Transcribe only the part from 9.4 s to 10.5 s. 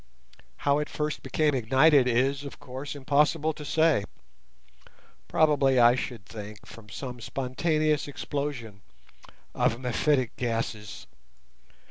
of mephitic